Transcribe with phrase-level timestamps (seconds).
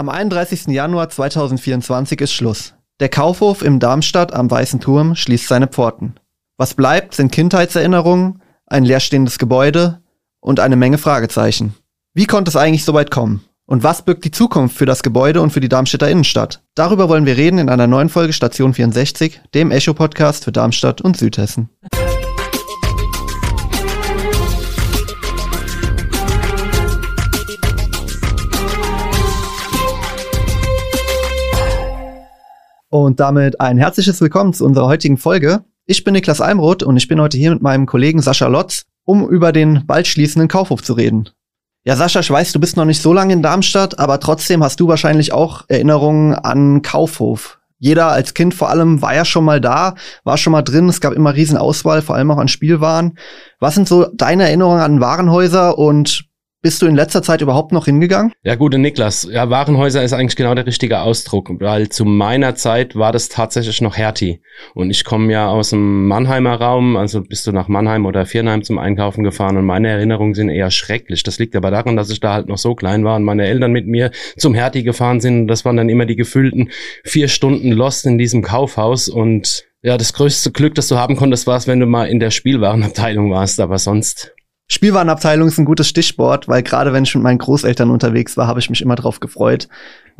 [0.00, 0.68] Am 31.
[0.68, 2.72] Januar 2024 ist Schluss.
[3.00, 6.14] Der Kaufhof im Darmstadt am Weißen Turm schließt seine Pforten.
[6.56, 10.00] Was bleibt, sind Kindheitserinnerungen, ein leerstehendes Gebäude
[10.40, 11.74] und eine Menge Fragezeichen.
[12.14, 13.44] Wie konnte es eigentlich so weit kommen?
[13.66, 16.62] Und was birgt die Zukunft für das Gebäude und für die Darmstädter Innenstadt?
[16.74, 21.18] Darüber wollen wir reden in einer neuen Folge Station 64, dem Echo-Podcast für Darmstadt und
[21.18, 21.68] Südhessen.
[32.92, 35.64] Und damit ein herzliches Willkommen zu unserer heutigen Folge.
[35.86, 39.28] Ich bin Niklas Almroth und ich bin heute hier mit meinem Kollegen Sascha Lotz, um
[39.28, 41.28] über den bald schließenden Kaufhof zu reden.
[41.84, 44.80] Ja, Sascha, ich weiß, du bist noch nicht so lange in Darmstadt, aber trotzdem hast
[44.80, 47.60] du wahrscheinlich auch Erinnerungen an Kaufhof.
[47.78, 50.88] Jeder als Kind vor allem war ja schon mal da, war schon mal drin.
[50.88, 53.16] Es gab immer riesen Auswahl, vor allem auch an Spielwaren.
[53.60, 56.28] Was sind so deine Erinnerungen an Warenhäuser und
[56.62, 58.32] bist du in letzter Zeit überhaupt noch hingegangen?
[58.42, 59.26] Ja, gute Niklas.
[59.30, 63.80] Ja, Warenhäuser ist eigentlich genau der richtige Ausdruck, weil zu meiner Zeit war das tatsächlich
[63.80, 64.42] noch Hertie.
[64.74, 68.62] Und ich komme ja aus dem Mannheimer Raum, also bist du nach Mannheim oder Viernheim
[68.62, 71.22] zum Einkaufen gefahren und meine Erinnerungen sind eher schrecklich.
[71.22, 73.72] Das liegt aber daran, dass ich da halt noch so klein war und meine Eltern
[73.72, 75.46] mit mir zum Hertie gefahren sind.
[75.48, 76.70] Das waren dann immer die gefühlten
[77.04, 81.46] vier Stunden Lost in diesem Kaufhaus und ja, das größte Glück, das du haben konntest,
[81.46, 84.34] war es, wenn du mal in der Spielwarenabteilung warst, aber sonst
[84.72, 88.60] Spielwarenabteilung ist ein gutes Stichwort, weil gerade wenn ich mit meinen Großeltern unterwegs war, habe
[88.60, 89.68] ich mich immer drauf gefreut,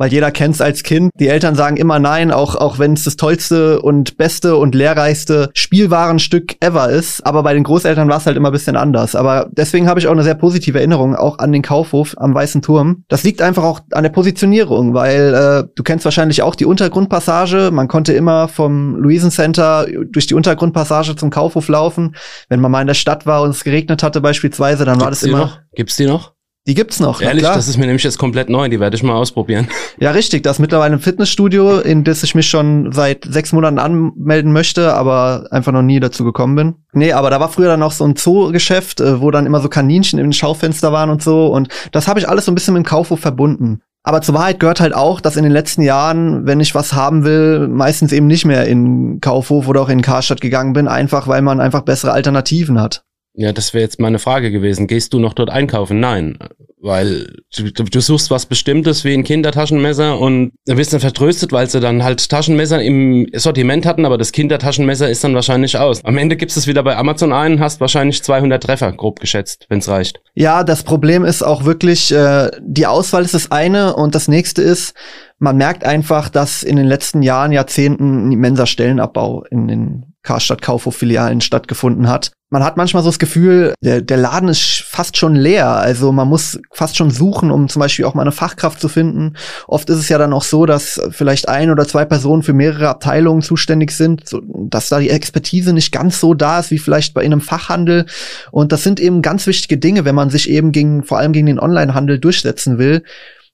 [0.01, 1.11] weil jeder kennt es als Kind.
[1.19, 5.51] Die Eltern sagen immer nein, auch, auch wenn es das tollste und beste und lehrreichste
[5.53, 7.23] Spielwarenstück ever ist.
[7.23, 9.13] Aber bei den Großeltern war es halt immer ein bisschen anders.
[9.13, 12.63] Aber deswegen habe ich auch eine sehr positive Erinnerung auch an den Kaufhof am Weißen
[12.63, 13.03] Turm.
[13.09, 17.69] Das liegt einfach auch an der Positionierung, weil äh, du kennst wahrscheinlich auch die Untergrundpassage.
[17.71, 22.15] Man konnte immer vom Luisencenter durch die Untergrundpassage zum Kaufhof laufen.
[22.49, 25.11] Wenn man mal in der Stadt war und es geregnet hatte beispielsweise, dann Gibt's war
[25.11, 25.37] das immer.
[25.37, 25.59] Noch?
[25.75, 26.33] Gibt's die noch?
[26.67, 27.21] Die gibt's noch.
[27.21, 28.69] Ehrlich, das ist mir nämlich jetzt komplett neu.
[28.69, 29.67] Die werde ich mal ausprobieren.
[29.99, 30.41] Ja, richtig.
[30.43, 34.93] Das ist mittlerweile ein Fitnessstudio, in das ich mich schon seit sechs Monaten anmelden möchte,
[34.95, 36.75] aber einfach noch nie dazu gekommen bin.
[36.93, 39.69] Nee, aber da war früher dann auch so ein Zoogeschäft, äh, wo dann immer so
[39.69, 41.47] Kaninchen im Schaufenster waren und so.
[41.47, 43.81] Und das habe ich alles so ein bisschen mit dem Kaufhof verbunden.
[44.03, 47.23] Aber zur Wahrheit gehört halt auch, dass in den letzten Jahren, wenn ich was haben
[47.23, 51.43] will, meistens eben nicht mehr in Kaufhof oder auch in Karstadt gegangen bin, einfach weil
[51.43, 53.03] man einfach bessere Alternativen hat.
[53.33, 54.87] Ja, das wäre jetzt meine Frage gewesen.
[54.87, 55.99] Gehst du noch dort einkaufen?
[55.99, 56.37] Nein,
[56.81, 61.69] weil du, du suchst was Bestimmtes wie ein Kindertaschenmesser und du wirst dann vertröstet, weil
[61.69, 66.03] sie dann halt Taschenmesser im Sortiment hatten, aber das Kindertaschenmesser ist dann wahrscheinlich aus.
[66.03, 69.67] Am Ende gibst du es wieder bei Amazon ein, hast wahrscheinlich 200 Treffer, grob geschätzt,
[69.69, 70.21] wenn's reicht.
[70.33, 74.61] Ja, das Problem ist auch wirklich, äh, die Auswahl ist das eine und das nächste
[74.61, 74.95] ist,
[75.37, 80.61] man merkt einfach, dass in den letzten Jahren, Jahrzehnten ein immenser Stellenabbau in den Karstadt
[80.61, 82.31] Kaufhof-Filialen stattgefunden hat.
[82.53, 85.69] Man hat manchmal so das Gefühl, der, der Laden ist fast schon leer.
[85.69, 89.37] Also man muss fast schon suchen, um zum Beispiel auch mal eine Fachkraft zu finden.
[89.67, 92.89] Oft ist es ja dann auch so, dass vielleicht ein oder zwei Personen für mehrere
[92.89, 97.13] Abteilungen zuständig sind, so, dass da die Expertise nicht ganz so da ist wie vielleicht
[97.13, 98.05] bei einem Fachhandel.
[98.51, 101.47] Und das sind eben ganz wichtige Dinge, wenn man sich eben gegen, vor allem gegen
[101.47, 103.05] den Onlinehandel durchsetzen will,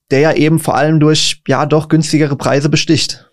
[0.09, 3.29] der ja eben vor allem durch, ja, doch günstigere Preise besticht.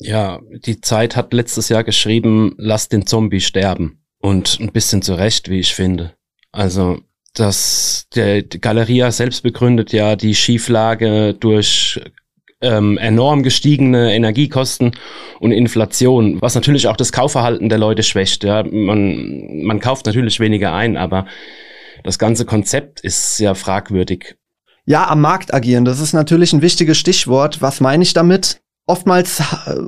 [0.00, 4.02] Ja, die Zeit hat letztes Jahr geschrieben, lass den Zombie sterben.
[4.26, 6.12] Und ein bisschen zu Recht, wie ich finde.
[6.50, 6.98] Also,
[7.32, 12.00] das, der Galeria selbst begründet ja die Schieflage durch
[12.60, 14.96] ähm, enorm gestiegene Energiekosten
[15.38, 18.42] und Inflation, was natürlich auch das Kaufverhalten der Leute schwächt.
[18.42, 18.64] Ja.
[18.64, 21.26] Man, man kauft natürlich weniger ein, aber
[22.02, 24.34] das ganze Konzept ist sehr fragwürdig.
[24.86, 27.62] Ja, am Markt agieren, das ist natürlich ein wichtiges Stichwort.
[27.62, 28.60] Was meine ich damit?
[28.88, 29.42] Oftmals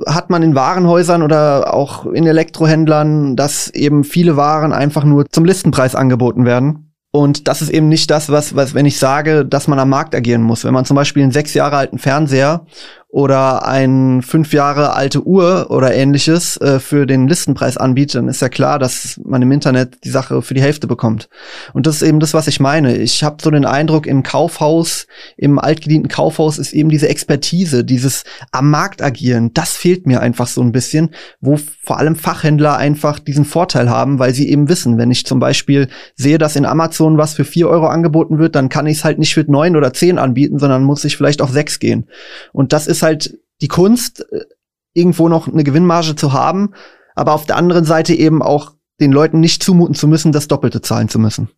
[0.07, 5.45] hat man in Warenhäusern oder auch in Elektrohändlern, dass eben viele Waren einfach nur zum
[5.45, 6.89] Listenpreis angeboten werden.
[7.11, 10.13] Und das ist eben nicht das, was, was, wenn ich sage, dass man am Markt
[10.13, 10.63] agieren muss.
[10.63, 12.65] Wenn man zum Beispiel einen sechs Jahre alten Fernseher
[13.11, 18.41] oder ein fünf Jahre alte Uhr oder ähnliches äh, für den Listenpreis anbietet, dann ist
[18.41, 21.27] ja klar, dass man im Internet die Sache für die Hälfte bekommt.
[21.73, 22.97] Und das ist eben das, was ich meine.
[22.97, 28.25] Ich habe so den Eindruck, im Kaufhaus, im altgedienten Kaufhaus ist eben diese Expertise, dieses
[28.51, 31.09] am Markt agieren, das fehlt mir einfach so ein bisschen,
[31.41, 35.39] wo vor allem Fachhändler einfach diesen Vorteil haben, weil sie eben wissen, wenn ich zum
[35.39, 39.03] Beispiel sehe, dass in Amazon was für vier Euro angeboten wird, dann kann ich es
[39.03, 42.07] halt nicht für neun oder zehn anbieten, sondern muss ich vielleicht auf sechs gehen.
[42.53, 44.45] Und das ist ist halt die Kunst, äh,
[44.93, 46.73] irgendwo noch eine Gewinnmarge zu haben,
[47.15, 50.81] aber auf der anderen Seite eben auch den Leuten nicht zumuten zu müssen, das Doppelte
[50.81, 51.49] zahlen zu müssen.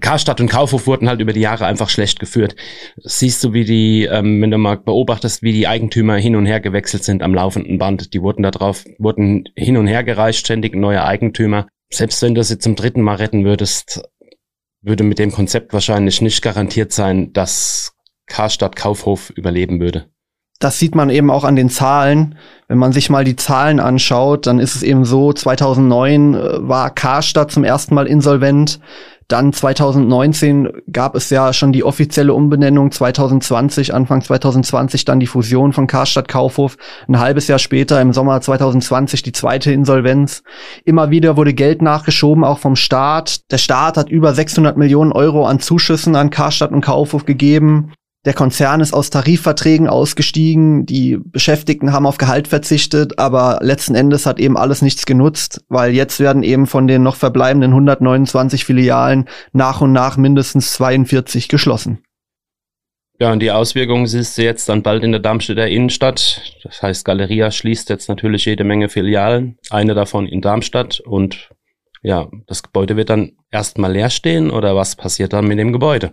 [0.00, 2.56] Karstadt und Kaufhof wurden halt über die Jahre einfach schlecht geführt.
[2.96, 6.60] Siehst du, wie die, ähm, wenn du mal beobachtest, wie die Eigentümer hin und her
[6.60, 8.12] gewechselt sind am laufenden Band.
[8.12, 11.68] Die wurden da drauf, wurden hin und her gereicht, ständig neue Eigentümer.
[11.92, 14.02] Selbst wenn du sie zum dritten Mal retten würdest,
[14.82, 17.92] würde mit dem Konzept wahrscheinlich nicht garantiert sein, dass
[18.26, 20.10] Karstadt Kaufhof überleben würde.
[20.58, 22.36] Das sieht man eben auch an den Zahlen.
[22.68, 26.90] Wenn man sich mal die Zahlen anschaut, dann ist es eben so, 2009 äh, war
[26.90, 28.80] Karstadt zum ersten Mal insolvent.
[29.28, 35.72] Dann 2019 gab es ja schon die offizielle Umbenennung, 2020, Anfang 2020 dann die Fusion
[35.72, 36.76] von Karstadt Kaufhof,
[37.08, 40.44] ein halbes Jahr später im Sommer 2020 die zweite Insolvenz.
[40.84, 43.50] Immer wieder wurde Geld nachgeschoben, auch vom Staat.
[43.50, 47.92] Der Staat hat über 600 Millionen Euro an Zuschüssen an Karstadt und Kaufhof gegeben.
[48.26, 54.26] Der Konzern ist aus Tarifverträgen ausgestiegen, die Beschäftigten haben auf Gehalt verzichtet, aber letzten Endes
[54.26, 59.28] hat eben alles nichts genutzt, weil jetzt werden eben von den noch verbleibenden 129 Filialen
[59.52, 62.02] nach und nach mindestens 42 geschlossen.
[63.20, 66.42] Ja, und die Auswirkungen siehst du jetzt dann bald in der Darmstädter Innenstadt.
[66.64, 71.50] Das heißt, Galeria schließt jetzt natürlich jede Menge Filialen, eine davon in Darmstadt und
[72.02, 76.10] ja, das Gebäude wird dann erstmal leer stehen oder was passiert dann mit dem Gebäude?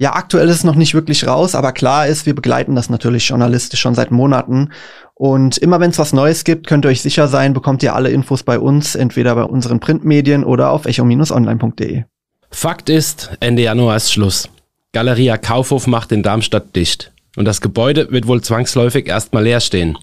[0.00, 3.28] Ja, aktuell ist es noch nicht wirklich raus, aber klar ist, wir begleiten das natürlich
[3.28, 4.70] journalistisch schon seit Monaten.
[5.14, 8.10] Und immer wenn es was Neues gibt, könnt ihr euch sicher sein, bekommt ihr alle
[8.10, 12.04] Infos bei uns, entweder bei unseren Printmedien oder auf echo-online.de.
[12.50, 14.48] Fakt ist, Ende Januar ist Schluss.
[14.92, 17.12] Galeria Kaufhof macht in Darmstadt dicht.
[17.36, 19.98] Und das Gebäude wird wohl zwangsläufig erstmal leer stehen.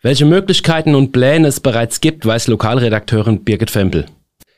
[0.00, 4.06] Welche Möglichkeiten und Pläne es bereits gibt, weiß Lokalredakteurin Birgit Fempel.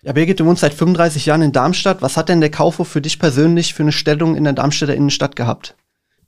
[0.02, 2.00] Ja, Birgit, du wohnst seit 35 Jahren in Darmstadt.
[2.00, 5.36] Was hat denn der Kaufhof für dich persönlich für eine Stellung in der Darmstädter Innenstadt
[5.36, 5.76] gehabt?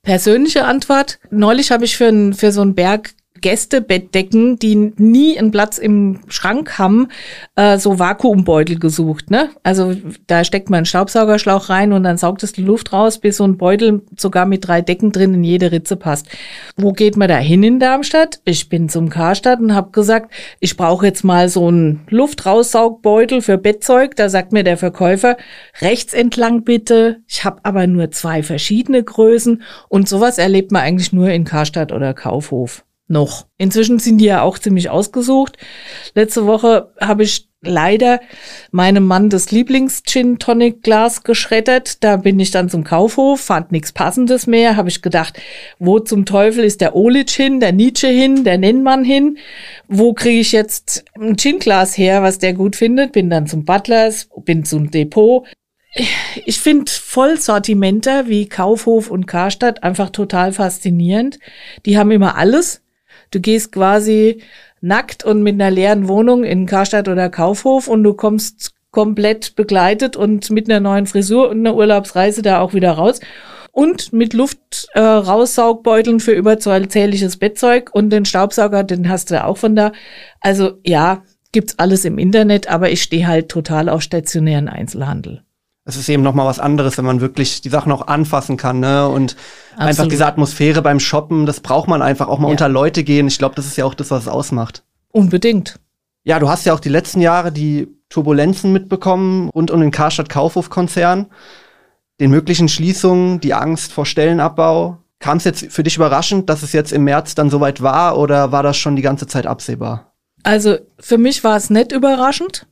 [0.03, 1.19] Persönliche Antwort.
[1.31, 6.21] Neulich habe ich für, ein, für so einen Berg Gästebettdecken, die nie einen Platz im
[6.29, 7.09] Schrank haben,
[7.57, 9.31] äh, so Vakuumbeutel gesucht.
[9.31, 9.51] Ne?
[9.63, 9.95] Also
[10.27, 13.45] da steckt man einen Staubsaugerschlauch rein und dann saugt es die Luft raus, bis so
[13.45, 16.29] ein Beutel sogar mit drei Decken drin in jede Ritze passt.
[16.77, 18.41] Wo geht man da hin in Darmstadt?
[18.45, 23.59] Ich bin zum Karstadt und habe gesagt, ich brauche jetzt mal so einen Luftraussaugbeutel für
[23.59, 24.17] Bettzeug.
[24.17, 25.37] Da sagt mir der Verkäufer,
[25.81, 27.21] rechts entlang bitte.
[27.27, 31.93] Ich habe aber nur zwei verschiedene Größen und sowas erlebt man eigentlich nur in Karstadt
[31.93, 33.47] oder Kaufhof noch.
[33.59, 35.57] Inzwischen sind die ja auch ziemlich ausgesucht.
[36.15, 38.21] Letzte Woche habe ich leider
[38.71, 42.03] meinem Mann das Lieblings-Gin Tonic Glas geschreddert.
[42.03, 44.77] Da bin ich dann zum Kaufhof, fand nichts Passendes mehr.
[44.77, 45.41] Habe ich gedacht,
[45.79, 49.39] wo zum Teufel ist der Olic hin, der Nietzsche hin, der Nennmann hin?
[49.87, 53.13] Wo kriege ich jetzt ein Gin-Glas her, was der gut findet?
[53.13, 55.47] Bin dann zum Butlers, bin zum Depot.
[56.47, 61.39] Ich finde Vollsortimenter wie Kaufhof und Karstadt einfach total faszinierend.
[61.85, 62.82] Die haben immer alles
[63.33, 64.43] Du gehst quasi
[64.81, 70.17] nackt und mit einer leeren Wohnung in Karstadt oder Kaufhof und du kommst komplett begleitet
[70.17, 73.21] und mit einer neuen Frisur und einer Urlaubsreise da auch wieder raus.
[73.73, 79.57] Und mit Luft äh, raussaugbeuteln für überzähliges Bettzeug und den Staubsauger, den hast du auch
[79.57, 79.93] von da.
[80.41, 85.43] Also ja, gibt's alles im Internet, aber ich stehe halt total auf stationären Einzelhandel
[85.85, 88.79] es ist eben noch mal was anderes, wenn man wirklich die Sachen auch anfassen kann,
[88.81, 89.09] ne?
[89.09, 89.37] Und
[89.73, 89.89] Absolut.
[89.89, 92.53] einfach diese Atmosphäre beim Shoppen, das braucht man einfach auch mal ja.
[92.53, 93.27] unter Leute gehen.
[93.27, 94.85] Ich glaube, das ist ja auch das, was es ausmacht.
[95.11, 95.81] Unbedingt.
[96.25, 100.29] Ja, du hast ja auch die letzten Jahre die Turbulenzen mitbekommen rund um den Karstadt
[100.29, 101.27] Kaufhof Konzern,
[102.21, 104.99] den möglichen Schließungen, die Angst vor Stellenabbau.
[105.19, 108.53] Kam es jetzt für dich überraschend, dass es jetzt im März dann soweit war oder
[108.53, 110.13] war das schon die ganze Zeit absehbar?
[110.45, 112.67] Also für mich war es nicht überraschend.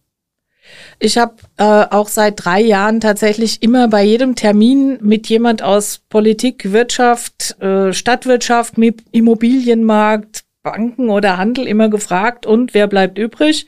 [0.98, 6.00] Ich habe äh, auch seit drei Jahren tatsächlich immer bei jedem Termin mit jemand aus
[6.08, 8.74] Politik, Wirtschaft, äh, Stadtwirtschaft,
[9.10, 13.66] Immobilienmarkt, Banken oder Handel immer gefragt und wer bleibt übrig?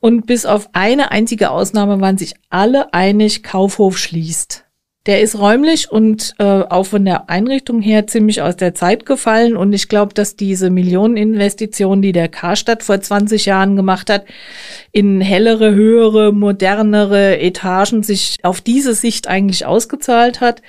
[0.00, 4.64] Und bis auf eine einzige Ausnahme waren sich alle einig, Kaufhof schließt.
[5.10, 9.56] Der ist räumlich und äh, auch von der Einrichtung her ziemlich aus der Zeit gefallen.
[9.56, 14.24] Und ich glaube, dass diese Millioneninvestition, die der Karstadt vor 20 Jahren gemacht hat,
[14.92, 20.62] in hellere, höhere, modernere Etagen sich auf diese Sicht eigentlich ausgezahlt hat.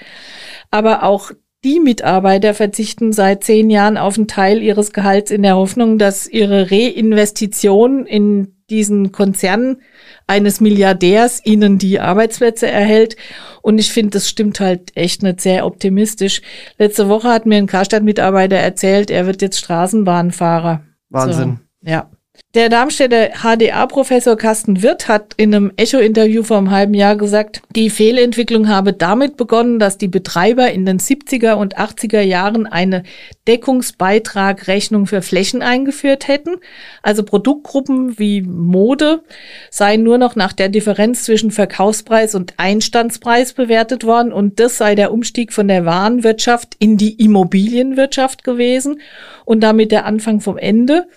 [0.71, 1.29] Aber auch
[1.63, 6.27] die Mitarbeiter verzichten seit zehn Jahren auf einen Teil ihres Gehalts in der Hoffnung, dass
[6.27, 9.77] ihre Reinvestition in diesen Konzern
[10.25, 13.17] eines Milliardärs ihnen die Arbeitsplätze erhält.
[13.61, 16.41] Und ich finde, das stimmt halt echt nicht sehr optimistisch.
[16.79, 20.83] Letzte Woche hat mir ein Karstadt-Mitarbeiter erzählt, er wird jetzt Straßenbahnfahrer.
[21.09, 21.59] Wahnsinn.
[21.83, 22.09] So, ja.
[22.53, 27.89] Der Darmstädter HDA-Professor Carsten Wirth hat in einem Echo-Interview vor einem halben Jahr gesagt, die
[27.89, 33.03] Fehlentwicklung habe damit begonnen, dass die Betreiber in den 70er und 80er Jahren eine
[33.47, 36.55] Deckungsbeitragrechnung für Flächen eingeführt hätten.
[37.01, 39.23] Also Produktgruppen wie Mode
[39.69, 44.95] seien nur noch nach der Differenz zwischen Verkaufspreis und Einstandspreis bewertet worden und das sei
[44.95, 48.99] der Umstieg von der Warenwirtschaft in die Immobilienwirtschaft gewesen
[49.45, 51.07] und damit der Anfang vom Ende.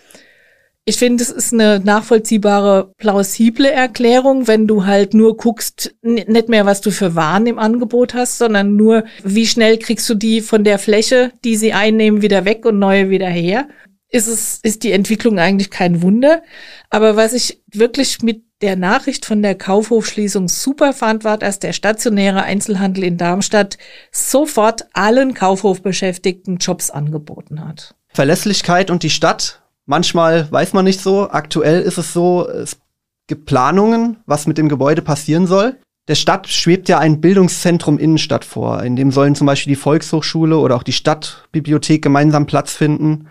[0.86, 6.66] Ich finde, es ist eine nachvollziehbare, plausible Erklärung, wenn du halt nur guckst, nicht mehr,
[6.66, 10.62] was du für Waren im Angebot hast, sondern nur, wie schnell kriegst du die von
[10.62, 13.66] der Fläche, die sie einnehmen, wieder weg und neue wieder her.
[14.10, 16.42] Ist es, ist die Entwicklung eigentlich kein Wunder.
[16.90, 21.72] Aber was ich wirklich mit der Nachricht von der Kaufhofschließung super fand, war, dass der
[21.72, 23.78] stationäre Einzelhandel in Darmstadt
[24.12, 27.94] sofort allen Kaufhofbeschäftigten Jobs angeboten hat.
[28.12, 31.30] Verlässlichkeit und die Stadt Manchmal weiß man nicht so.
[31.30, 32.78] Aktuell ist es so, es
[33.26, 35.76] gibt Planungen, was mit dem Gebäude passieren soll.
[36.08, 40.58] Der Stadt schwebt ja ein Bildungszentrum Innenstadt vor, in dem sollen zum Beispiel die Volkshochschule
[40.58, 43.28] oder auch die Stadtbibliothek gemeinsam Platz finden.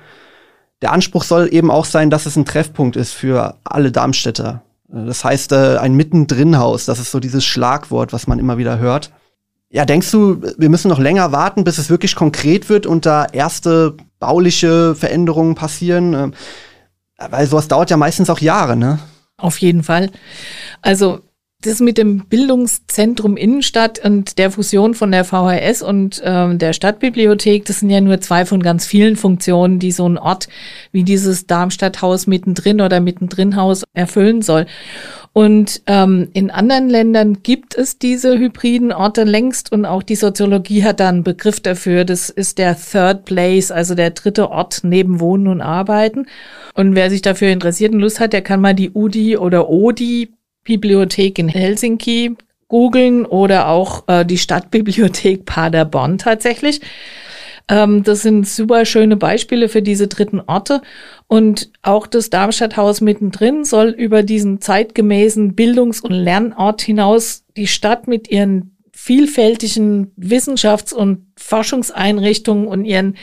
[0.81, 4.63] Der Anspruch soll eben auch sein, dass es ein Treffpunkt ist für alle Darmstädter.
[4.87, 9.11] Das heißt, äh, ein Mittendrinhaus, das ist so dieses Schlagwort, was man immer wieder hört.
[9.69, 13.25] Ja, denkst du, wir müssen noch länger warten, bis es wirklich konkret wird und da
[13.25, 16.13] erste bauliche Veränderungen passieren?
[16.13, 16.33] Ähm,
[17.17, 18.99] weil sowas dauert ja meistens auch Jahre, ne?
[19.37, 20.09] Auf jeden Fall.
[20.81, 21.19] Also
[21.65, 27.65] das mit dem Bildungszentrum Innenstadt und der Fusion von der VHS und ähm, der Stadtbibliothek,
[27.65, 30.47] das sind ja nur zwei von ganz vielen Funktionen, die so ein Ort
[30.91, 34.65] wie dieses Darmstadthaus mittendrin oder mittendrinhaus erfüllen soll.
[35.33, 40.83] Und ähm, in anderen Ländern gibt es diese hybriden Orte längst und auch die Soziologie
[40.83, 42.05] hat da einen Begriff dafür.
[42.05, 46.27] Das ist der Third Place, also der dritte Ort neben Wohnen und Arbeiten.
[46.75, 50.29] Und wer sich dafür interessiert und Lust hat, der kann mal die UDI oder ODI
[50.63, 52.37] Bibliothek in Helsinki
[52.67, 56.79] googeln oder auch äh, die Stadtbibliothek Paderborn tatsächlich.
[57.69, 60.81] Ähm, das sind super schöne Beispiele für diese dritten Orte.
[61.27, 68.07] Und auch das Darmstadthaus mittendrin soll über diesen zeitgemäßen Bildungs- und Lernort hinaus die Stadt
[68.07, 73.15] mit ihren vielfältigen Wissenschafts- und Forschungseinrichtungen und ihren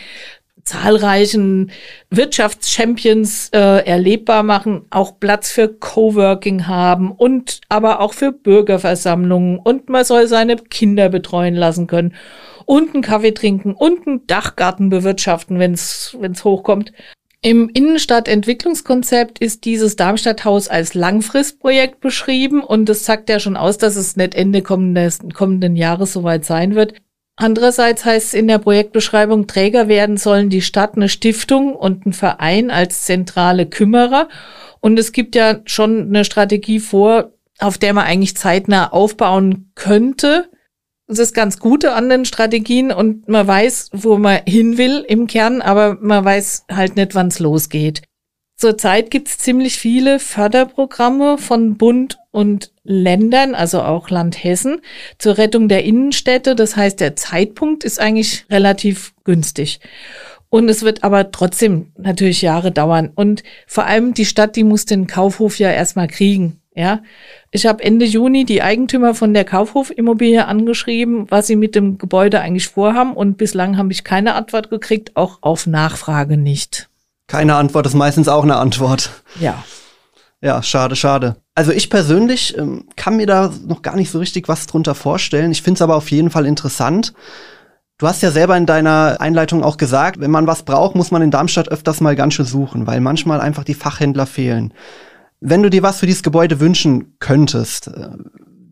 [0.64, 1.70] zahlreichen
[2.10, 9.88] Wirtschaftschampions äh, erlebbar machen, auch Platz für Coworking haben und aber auch für Bürgerversammlungen und
[9.88, 12.14] man soll seine Kinder betreuen lassen können
[12.70, 16.92] und einen Kaffee trinken und einen Dachgarten bewirtschaften, wenn es hochkommt.
[17.42, 23.96] Im Innenstadtentwicklungskonzept ist dieses Darmstadthaus als Langfristprojekt beschrieben und das sagt ja schon aus, dass
[23.96, 26.94] es nicht Ende kommenden, kommenden Jahres soweit sein wird.
[27.34, 32.12] Andererseits heißt es in der Projektbeschreibung, Träger werden sollen die Stadt, eine Stiftung und ein
[32.12, 34.28] Verein als zentrale Kümmerer.
[34.78, 40.50] Und es gibt ja schon eine Strategie vor, auf der man eigentlich zeitnah aufbauen könnte.
[41.10, 45.26] Das ist ganz Gute an den Strategien und man weiß, wo man hin will im
[45.26, 48.02] Kern, aber man weiß halt nicht, wann es losgeht.
[48.56, 54.82] Zurzeit gibt es ziemlich viele Förderprogramme von Bund und Ländern, also auch Land Hessen,
[55.18, 56.54] zur Rettung der Innenstädte.
[56.54, 59.80] Das heißt, der Zeitpunkt ist eigentlich relativ günstig.
[60.48, 63.10] Und es wird aber trotzdem natürlich Jahre dauern.
[63.12, 66.59] Und vor allem die Stadt, die muss den Kaufhof ja erstmal kriegen.
[66.74, 67.00] Ja,
[67.50, 72.40] ich habe Ende Juni die Eigentümer von der Kaufhofimmobilie angeschrieben, was sie mit dem Gebäude
[72.40, 73.14] eigentlich vorhaben.
[73.14, 76.88] Und bislang habe ich keine Antwort gekriegt, auch auf Nachfrage nicht.
[77.26, 79.10] Keine Antwort ist meistens auch eine Antwort.
[79.40, 79.64] Ja.
[80.42, 81.36] Ja, schade, schade.
[81.54, 85.52] Also ich persönlich ähm, kann mir da noch gar nicht so richtig was drunter vorstellen.
[85.52, 87.12] Ich finde es aber auf jeden Fall interessant.
[87.98, 91.20] Du hast ja selber in deiner Einleitung auch gesagt, wenn man was braucht, muss man
[91.20, 94.72] in Darmstadt öfters mal ganz schön suchen, weil manchmal einfach die Fachhändler fehlen.
[95.40, 98.10] Wenn du dir was für dieses Gebäude wünschen könntest, äh,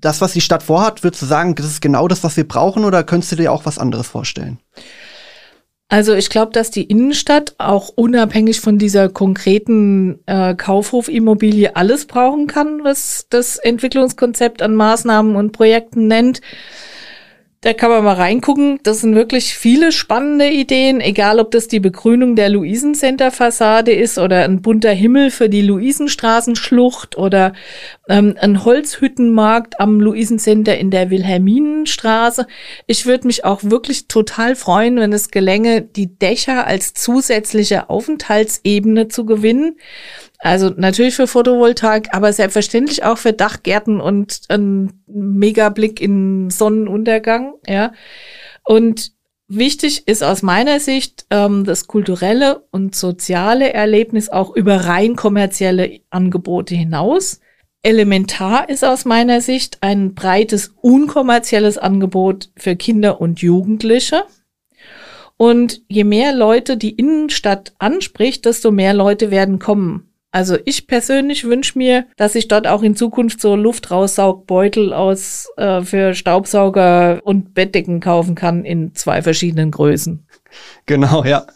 [0.01, 2.85] das, was die Stadt vorhat, würdest du sagen, das ist genau das, was wir brauchen,
[2.85, 4.59] oder könntest du dir auch was anderes vorstellen?
[5.91, 12.47] Also ich glaube, dass die Innenstadt auch unabhängig von dieser konkreten äh, Kaufhofimmobilie alles brauchen
[12.47, 16.43] kann, was das Entwicklungskonzept an Maßnahmen und Projekten nennt.
[17.61, 18.79] Da kann man mal reingucken.
[18.85, 24.45] Das sind wirklich viele spannende Ideen, egal ob das die Begrünung der Luisencenter-Fassade ist oder
[24.45, 27.55] ein bunter Himmel für die Luisenstraßenschlucht oder
[28.09, 32.47] ähm, ein Holzhüttenmarkt am Luisencenter in der Wilhelminenstraße.
[32.87, 39.09] Ich würde mich auch wirklich total freuen, wenn es gelänge, die Dächer als zusätzliche Aufenthaltsebene
[39.09, 39.79] zu gewinnen.
[40.39, 47.93] Also natürlich für Photovoltaik, aber selbstverständlich auch für Dachgärten und ein Megablick in Sonnenuntergang, ja.
[48.65, 49.13] Und
[49.49, 56.01] wichtig ist aus meiner Sicht ähm, das kulturelle und soziale Erlebnis auch über rein kommerzielle
[56.11, 57.41] Angebote hinaus.
[57.83, 64.25] Elementar ist aus meiner Sicht ein breites, unkommerzielles Angebot für Kinder und Jugendliche.
[65.37, 70.08] Und je mehr Leute die Innenstadt anspricht, desto mehr Leute werden kommen.
[70.31, 75.81] Also ich persönlich wünsche mir, dass ich dort auch in Zukunft so Luftraussaugbeutel aus äh,
[75.83, 80.27] für Staubsauger und Bettdecken kaufen kann in zwei verschiedenen Größen.
[80.87, 81.47] Genau, ja.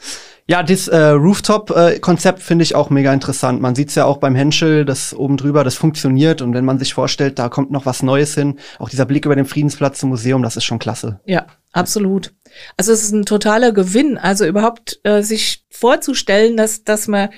[0.49, 3.61] Ja, das äh, Rooftop-Konzept finde ich auch mega interessant.
[3.61, 6.43] Man sieht es ja auch beim Henschel, das oben drüber, das funktioniert.
[6.43, 9.37] Und wenn man sich vorstellt, da kommt noch was Neues hin, auch dieser Blick über
[9.37, 11.21] den Friedensplatz zum Museum, das ist schon klasse.
[11.25, 12.35] Ja, absolut.
[12.77, 14.19] Also es ist ein totaler Gewinn.
[14.19, 17.29] Also überhaupt äh, sich vorzustellen, dass, dass man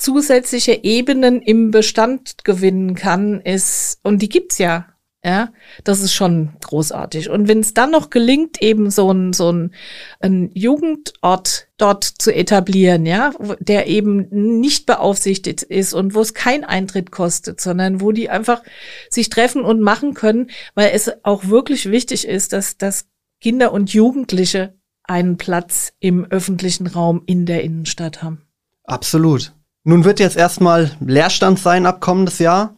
[0.00, 4.86] zusätzliche Ebenen im Bestand gewinnen kann, ist, und die gibt's ja.
[5.22, 5.52] Ja,
[5.84, 7.28] das ist schon großartig.
[7.28, 9.74] Und wenn es dann noch gelingt, eben so ein, so ein,
[10.20, 16.64] ein Jugendort dort zu etablieren, ja, der eben nicht beaufsichtigt ist und wo es kein
[16.64, 18.62] Eintritt kostet, sondern wo die einfach
[19.10, 23.04] sich treffen und machen können, weil es auch wirklich wichtig ist, dass, dass
[23.42, 28.46] Kinder und Jugendliche einen Platz im öffentlichen Raum in der Innenstadt haben.
[28.84, 29.52] Absolut.
[29.84, 32.76] Nun wird jetzt erstmal Leerstand sein ab kommendes Jahr.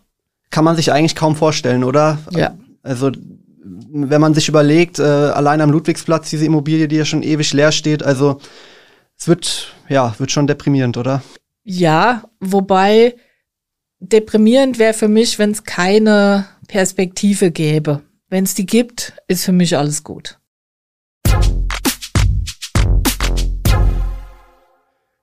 [0.50, 2.18] Kann man sich eigentlich kaum vorstellen, oder?
[2.30, 2.54] Ja.
[2.82, 3.11] Also,
[3.64, 7.73] wenn man sich überlegt, äh, allein am Ludwigsplatz, diese Immobilie, die ja schon ewig leer
[7.73, 8.40] steht, also
[9.18, 11.23] es wird, ja, wird schon deprimierend, oder?
[11.64, 13.14] Ja, wobei
[14.00, 18.02] deprimierend wäre für mich, wenn es keine Perspektive gäbe.
[18.28, 20.38] Wenn es die gibt, ist für mich alles gut.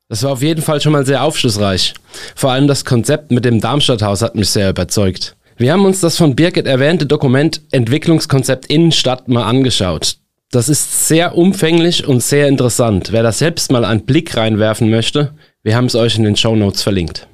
[0.10, 1.94] Das war auf jeden Fall schon mal sehr aufschlussreich.
[2.36, 5.36] Vor allem das Konzept mit dem Darmstadthaus hat mich sehr überzeugt.
[5.58, 10.18] Wir haben uns das von Birgit erwähnte Dokument Entwicklungskonzept Innenstadt mal angeschaut.
[10.52, 13.12] Das ist sehr umfänglich und sehr interessant.
[13.12, 16.56] Wer da selbst mal einen Blick reinwerfen möchte, wir haben es euch in den Show
[16.56, 17.28] Notes verlinkt.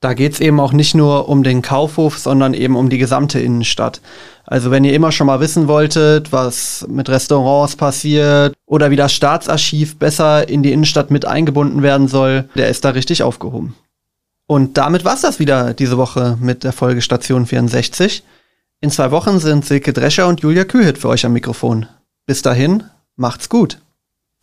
[0.00, 4.00] Da geht's eben auch nicht nur um den Kaufhof, sondern eben um die gesamte Innenstadt.
[4.44, 9.12] Also wenn ihr immer schon mal wissen wolltet, was mit Restaurants passiert oder wie das
[9.12, 13.74] Staatsarchiv besser in die Innenstadt mit eingebunden werden soll, der ist da richtig aufgehoben.
[14.46, 18.22] Und damit war's das wieder diese Woche mit der Folge Station 64.
[18.80, 21.86] In zwei Wochen sind Silke Drescher und Julia Kühit für euch am Mikrofon.
[22.24, 22.84] Bis dahin,
[23.16, 23.78] macht's gut.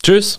[0.02, 0.38] Tschüss.